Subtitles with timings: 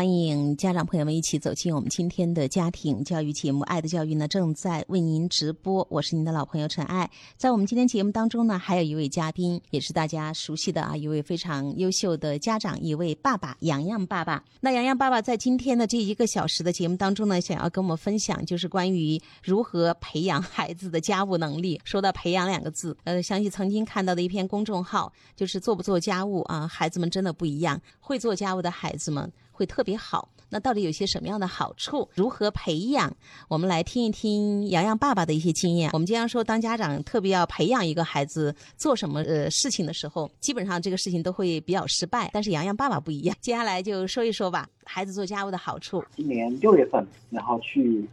[0.00, 5.86] 欢迎家长朋友们一起走进我们今天的家庭教育节目《爱的教育》呢，正在为您直播。
[5.90, 7.10] 我是您的老朋友陈爱。
[7.36, 14.42] 在我们今天节目当中呢，还有一位嘉宾，也是大家熟悉的啊，一位非常优秀的家长，一位爸爸洋洋爸爸。
[14.60, 21.78] 那洋洋爸爸在今天的这一个小时的节目当中呢，想要跟我们分享，就是关于如何培养孩子的家务能力。
[21.84, 27.78] 说到培养两个字，呃，想起曾经看到的一篇公众号，就是做不做家务啊，孩子们真的不一样。
[27.98, 29.30] 会做家务的孩子们。
[29.60, 32.08] 会特别好，那到底有些什么样的好处？
[32.14, 33.14] 如何培养？
[33.46, 35.90] 我们来听一听洋洋爸爸的一些经验。
[35.92, 42.30] 我们经常说，当家长特别要培养一个孩子做什么呃事情的时候，基本上这个事情都会比较失败。
[42.32, 46.02] 但是洋洋爸爸不一样，接下来就说一说吧，孩子做家务的好处。
[46.16, 48.08] 今年六月份，然后去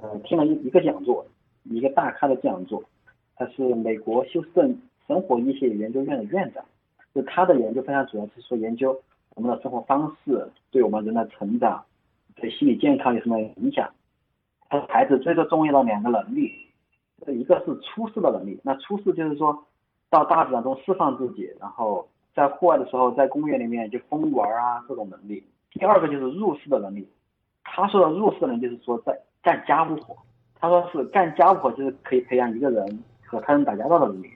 [0.00, 1.24] 呃听了一一个讲座，
[1.62, 2.82] 一个大咖的讲座，
[3.36, 6.64] 他是美国休斯顿生活医学研究院的院长，
[7.14, 9.00] 就他的研究非常主要是说研究。
[9.38, 11.84] 我们的生活方式对我们人的成长、
[12.34, 13.88] 对心理健康有什么影响？
[14.68, 16.52] 他孩子最最重要的两个能力，
[17.28, 18.58] 一个是出世的能力。
[18.64, 19.64] 那出世就是说
[20.10, 25.44] 到大自然中释放自己，然后在户外的时候，在公园里面就疯玩啊这种能力。
[25.70, 27.08] 第二个就是入世的能力。
[27.62, 30.16] 他说的入世的能就是说在干家务活。
[30.58, 34.32] 他说是干家务活就是可以培养一个人和他人打交道的能力，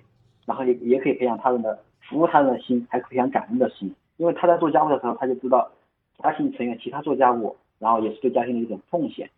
[0.46, 3.92] 然后也也可以培养他人的服务他人的心，还可以培养感恩的心。
[4.16, 5.70] 因为他在做家务的时候，他就知道
[6.22, 9.28] 家庭成员其他做家务，然后也是对家庭的一种奉献，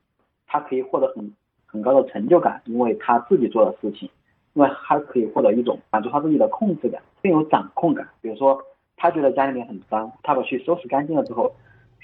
[0.46, 1.32] 他可以获得很
[1.66, 4.08] 很高的成就感，因为他自己做的事情，
[4.52, 8.06] 因为他可以获得一种满足他自己的控制感，更有掌控感。
[8.20, 8.60] 比如说，
[8.96, 11.52] 他觉得家里面很脏，他把去收拾干净了之后，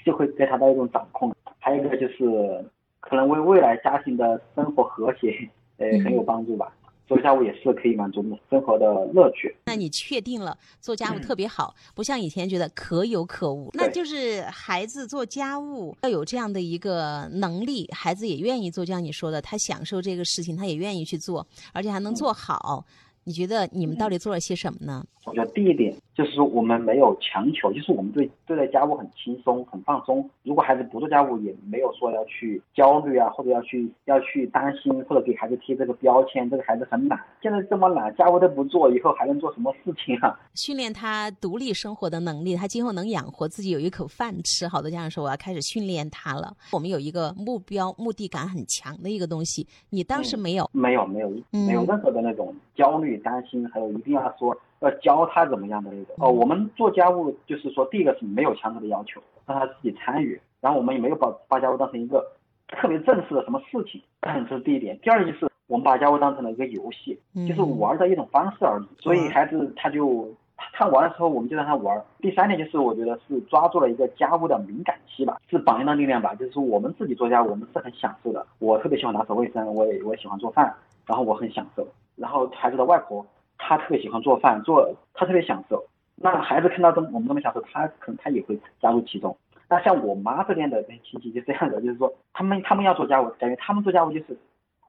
[0.03, 1.33] 就会给他带一种掌控。
[1.59, 2.65] 还有一个就是，
[2.99, 6.73] 可能为未来家庭的生活和谐，呃，很有帮助吧。
[7.11, 9.53] 做家务也是可以满足生活的乐趣。
[9.65, 13.69] 那你确定了做家务特别好，不像以前觉得可有可无。
[13.73, 22.85] 那就是孩子做家务要有这样的一个能力，孩子也愿意做，就像你说的，他享受这个事情，他也愿意去做，而且还能做好。
[23.25, 25.05] 你觉得你们到底做了些什么呢？
[25.25, 30.29] 我觉得第一点就是说，我们没有强求，就是我们对对待家务很轻松、很放松。
[30.43, 37.19] 如果孩子不做家务，也没有说要去焦虑啊，或者要去要去担心，或者给孩子贴这个标签，这个孩子很懒。
[37.41, 40.39] 现在这么懒，家务都不做，以后还能做什么事情啊？
[40.53, 44.67] 训练他独立生活的能力，他今后能养活自己，有一口饭吃。
[44.67, 46.53] 好多家长说，我要开始训练他了。
[46.71, 50.69] 我们有一个目标、目的感很强的一个东西，你当时没有？
[50.71, 53.17] 没有，没有，没有任何的那种焦虑。
[53.23, 56.29] 担心，还有一定要说要教他怎么样的那种哦。
[56.29, 62.23] 我们做家务就是说，第一个是没有强制的要求，让他自己参与，然后我们也没有把把家务当成一个
[62.67, 64.99] 特别正式的什么事情，这是第一点。
[65.01, 69.01] 第二就是我们把家务当成了一个游戏，就是玩的一种方式而已。
[69.01, 70.29] 所以孩子他就
[70.73, 72.01] 他玩的时候，我们就让他玩。
[72.19, 76.35] 第三点就是我觉得是抓住了一个家务的敏感期吧，是榜样的力量吧。
[76.35, 78.45] 就是说我们自己做家务，我们是很享受的。
[78.59, 80.73] 我特别喜欢打扫卫生，我也我也喜欢做饭，
[81.05, 81.87] 然后我很享受。
[82.15, 83.25] 然后孩子的外婆，
[83.61, 85.85] 他特别喜欢做饭，做他特别享受。
[86.15, 89.37] 那孩子看到这我们这么享受，他可能他也会加入其中。
[89.69, 94.37] 那像我妈这边的那些亲戚就这样的，就是说他们他们要做家务，感觉他们做家务就是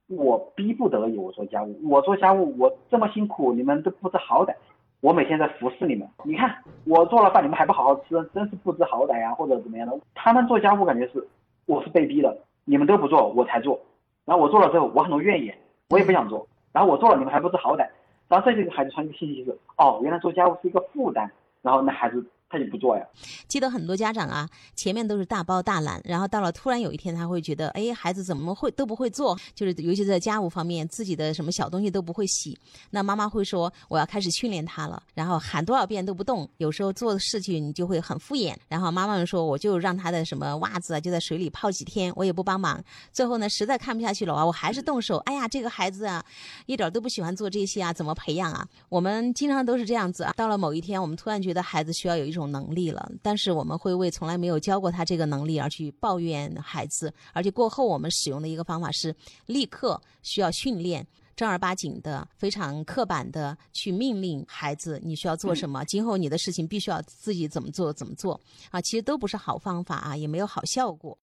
[0.09, 4.55] 我逼不得已我做家务，我做家务我这么辛苦，你们都不知好歹。
[5.01, 6.55] 我每天在服侍你们，你看
[6.85, 9.99] 我做了饭，你们还不好好吃，真是不知好歹呀，或者怎么样的。
[10.15, 11.27] 他们做家务感觉是
[11.67, 13.81] 我是被逼的，你们都不做我才做，
[14.25, 15.57] 然后我做了之后我很多怨言，
[15.89, 16.47] 我也不想做。
[16.73, 17.89] 然后我做了，你们还不知好歹。
[18.33, 21.31] 然后再给孩子传递信息，就是哦，原来做家务是一个负担。
[21.61, 22.25] 然后那孩子。
[22.53, 23.03] 他就不做呀。
[23.49, 24.47] 记得很多家长啊，
[24.77, 29.39] 前面都是大包大揽，然后到了突然有一天，他会觉得，哎，孩子怎么会都不会做？
[29.55, 32.59] 就是尤其在家务方面，自己的什么小东西都不会洗。
[32.91, 35.03] 那妈妈会说，我要开始训练他了。
[35.15, 38.55] 然后喊多少遍都不动，有时候做的事情你就会很敷衍。
[38.69, 42.83] 然后妈妈们说，我就让他的什么袜子啊，就在水里泡几天，我也不帮忙。
[43.13, 45.17] 最后呢，实在看不下去了啊，我还是动手。
[45.19, 46.23] 哎呀，这个孩子啊，
[46.67, 48.67] 一点都不喜欢做这些啊，怎么培养啊？
[48.89, 50.33] 我们经常都是这样子啊。
[50.37, 52.53] 到了某一天，我们突然觉得孩子需要有一种种。
[52.53, 59.17] 能力了，但是我们会为从来没有教过他这个能力而去抱怨孩子，而且过后我们使用的一个方法是
[59.47, 68.39] 立刻需要训练，正儿八经的、非常刻板的去命令孩子你需要做什么，今后你的事情必须要自己怎么做怎么做
[68.71, 71.11] 啊，其实都不是好方法啊，也没有好效果。